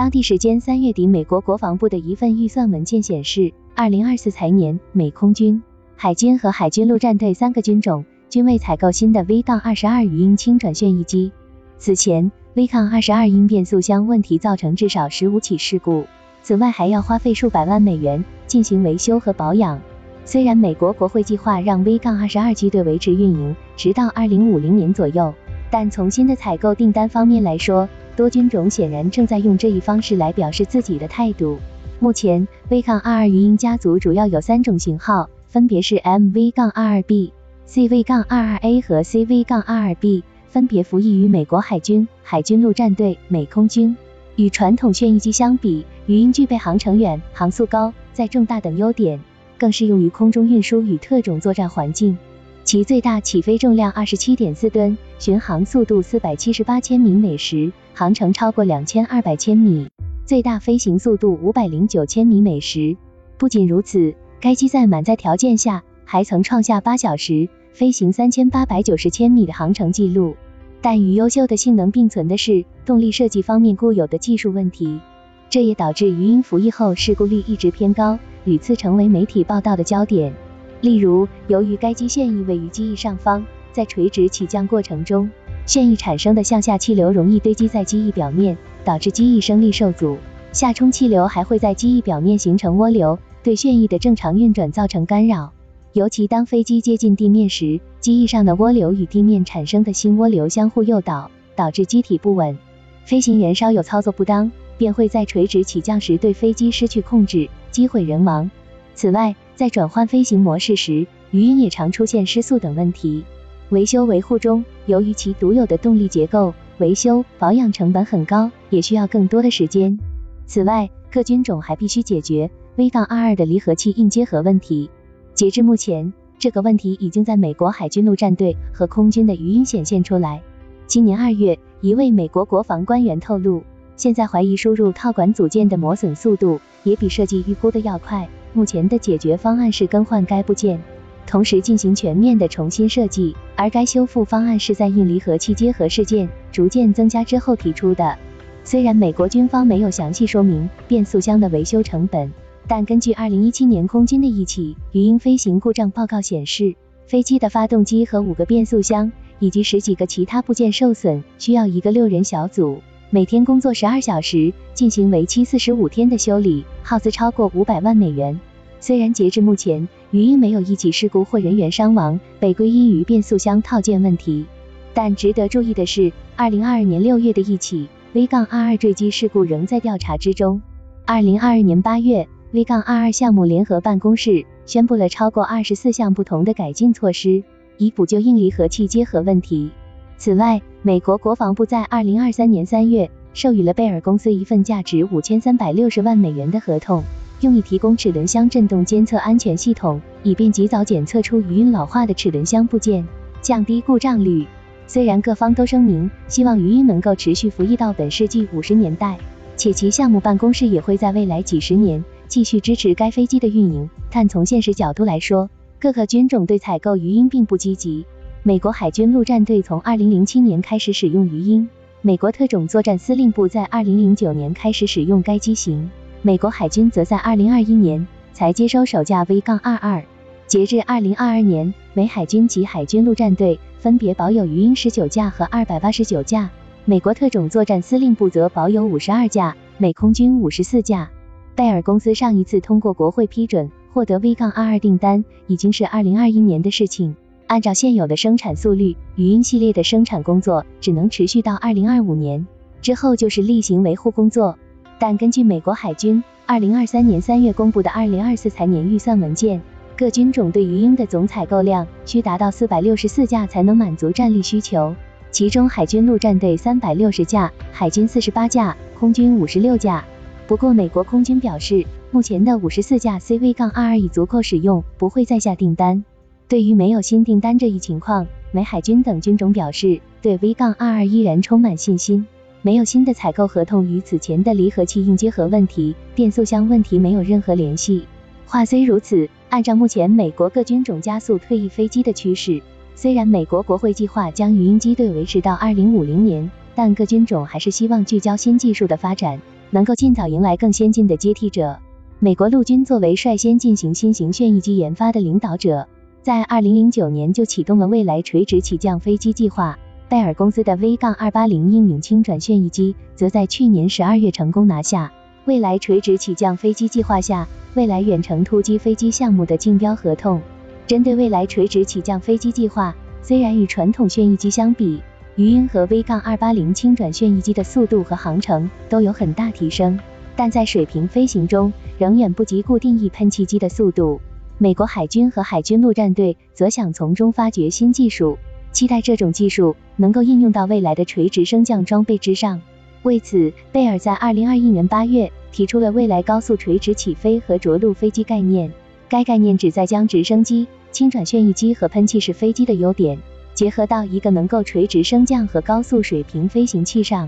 [0.00, 5.62] 当地时间三月底，美国国防部的一份预算文件显示，二零二四财年，美空军、
[5.94, 11.32] 海军和海军陆战队三个军种均未采购新的 V- 杠二十二语音轻转旋翼机。
[11.76, 16.06] 此前，V- 杠二十二因变速箱问题造成至少十五起事故，
[16.40, 19.78] 此外还要花费数百万美元进行维修和保养。
[20.24, 25.34] 虽然美国国会计划让 V- 杠二十二机队维持运营，直到二零五零年左右，
[25.70, 27.86] 但从新的采购订单方面来说，
[28.20, 31.56] 多军种显然正在用这一方式来表示自己的态度。
[32.00, 37.32] 目前，V- 二二鱼鹰家族主要有三种型号，分别是 MV- 杠二二 B、
[37.66, 43.96] CV- 杠二二 A 和 CV- 杠二二 B，分别服役于美国海军、海军陆战队、美空军。
[44.36, 49.18] 与传统旋翼机相比，鱼鹰具备航程远、航速高、载重大等优点。
[49.56, 52.18] 更适用于空中运输与特种作战环境。
[52.62, 59.88] 其最大起飞重量二十七点四吨，巡航速度四百七十八千米每时，航程超过两千二百千米，
[60.24, 62.96] 最大飞行速度五百零九千米每时。
[63.38, 70.36] 不仅如此，该机在满载条件下还曾创下八小时飞行三千八百九十千米的航程记录。
[70.82, 75.00] 但与优秀的性能并存的是动力设计方面固有的技术问题，
[75.48, 78.18] 这也导致鱼鹰服役后事故率一直偏高。
[78.44, 80.32] 屡次成为媒体报道的焦点。
[80.80, 85.30] 例如，由于该机旋翼位于机翼上方，在垂直起降过程中，
[85.66, 90.16] 旋翼产生的向下气流容易堆积在机翼表面，导致机翼升力受阻。
[90.52, 95.52] 下冲气流还会在机翼表面形成涡流，对旋翼的正常运转造成干扰。
[95.92, 102.56] 尤其当飞机接近地面时，机翼上的涡流与地面产生的新涡流相互诱导，导致机体不稳。
[103.04, 107.48] 飞行员稍有操作不当，便会在垂直起降时对飞机失去控制。
[107.70, 108.50] 机毁人亡。
[108.94, 113.22] 此外，在转换飞行模式时，鱼鹰也常出现失速等问题。
[113.68, 119.98] 维修维护中，由于其独有的动力结构，维修保养成本很高，也需要更多的时间。
[120.46, 124.88] 此外，各军种还必须解决 V- 杠二二的离合器硬结合问题。
[125.34, 130.40] 截至目前，这个问题已经在美国海军陆战队和空军的鱼鹰显现出来。
[130.86, 133.62] 今年二月，一位美国国防官员透露。
[133.94, 138.26] 现在怀疑输入套管组件的磨损速度也比设计预估的要快。
[138.52, 140.82] 目前的解决方案是更换该部件，
[141.26, 143.36] 同时进行全面的重新设计。
[143.56, 148.16] 而该修复方案是在硬离合器结合事件逐渐增加之后提出的。
[148.64, 152.32] 虽然美国军方没有详细说明变速箱的维修成本，
[152.66, 156.74] 但根据2017年空军的一起鱼鹰飞行故障报告显示，
[157.06, 162.80] 飞机的发动机和五个变速箱以及十几个其他部件受损，需要一个六人小组。
[163.12, 168.38] 每天工作十二小时，进行为期四十五天的修理，耗资超过五百万美元。
[168.78, 174.46] 虽然截至目前，余鹰没有一起事故或人员伤亡被归因于变速箱套件问题，
[174.94, 180.62] 但值得注意的是，二零二二年六月的一起 V- 杠二二坠机事故仍在调查之中。
[181.04, 187.42] 二零二二年八月，V- 杠二二项目联合办公室宣布了超过二十四项不同的改进措施，
[187.76, 189.72] 以补救硬离合器结合问题。
[190.20, 197.02] 此外，美国国防部在二零二三年三月授予了贝尔公司一份价值五千三百六十万美元的合同，
[197.40, 203.02] 用以提供齿轮箱振动监测安全系统，以便及早检测出余音老化的齿轮箱部件，
[203.40, 204.46] 降低故障率。
[204.86, 209.16] 虽然各方都声明希望余音能够持续服役到本世纪五十年代，
[209.56, 215.48] 且其项目办公室也会在未来几十年继续支持该飞机的运营，但从现实角度来说，
[215.80, 218.04] 各个军种对采购余音并不积极。
[218.42, 221.68] 美国海军陆战队从二零零七年开始使用鱼鹰，
[222.00, 225.90] 美国特种作战司令部在二零零九年开始使用该机型，
[226.22, 230.02] 美国海军则在二零二一年才接收首架 V- 杠二二。
[230.46, 236.48] 截至二零二二年，美海军及海军陆战队分别保有鱼鹰十九架和二百八十九架，
[236.86, 241.10] 美国特种作战司令部则保有五十二架，美空军五十四架。
[241.54, 247.14] 贝尔公司上一次通过国会批准获得 V- 杠二二订单，已经是二零二一年的事情。
[247.50, 252.46] 按照现有的生产速率，语音系列的生产工作只能持续到二零二五年，
[252.80, 254.56] 之后就是例行维护工作。
[255.00, 259.60] 但根据美国海军二零二三年三月公布的二零二四财年预算文件，
[259.96, 264.94] 各军种对鱼鹰的总采购量需达到四百六十四架才能满足战力需求，
[265.32, 270.04] 其中海军陆战队三百六十架，海军四十八架，空军五十六架。
[270.46, 276.04] 不过美国空军表示，目前的五十四架 CV- 杠二二已足够使用，不会再下订单。
[276.50, 282.26] 对于没有新订单这一情况，美海军等军种表示对 V- 杠二二依然充满信心。
[282.62, 288.04] 没有新的采购合同与此前的离合器硬结合问题、变速箱问题没有任何联系。
[288.46, 292.60] 话虽如此，按照目前美国各军种加速退役飞机的趋势，
[292.96, 299.40] 虽然美国国会计划将鱼鹰机队维持到二零五零年，但各军种还是希望聚焦新技术的发展。
[299.70, 301.78] 能够尽早迎来更先进的接替者。
[302.18, 305.86] 美国陆军作为率先进行新型旋翼机研发的领导者，
[306.22, 309.78] 在二零零九年就启动了未来垂直起降飞机计划。
[310.06, 315.10] 贝尔公司的 V-280 英勇轻转旋翼机，则在去年十二月成功拿下
[315.46, 320.42] 未来垂直起降飞机计划下未来远程突击飞机项目的竞标合同。
[320.86, 325.00] 针对未来垂直起降飞机计划，虽然与传统旋翼机相比，
[325.36, 329.98] 鱼鹰和 V-280 轻转旋翼机的速度和航程都有很大提升。
[330.36, 334.20] 但在水平飞行中，仍远不及固定翼喷气机的速度。
[334.62, 338.36] 美国海军和海军陆战队则想从中发掘新技术，
[338.72, 342.60] 期待这种技术能够应用到未来的垂直升降装备之上。
[343.02, 348.70] 为此，贝尔在二零二一年八月提出了未来高速垂直起飞和着陆飞机概念。
[349.08, 353.18] 该概念旨在将直升机、轻转旋翼机和喷气式飞机的优点
[353.54, 357.26] 结合到一个能够垂直升降和高速水平飞行器上。